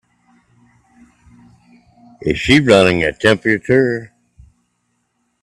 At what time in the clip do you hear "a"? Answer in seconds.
3.03-3.13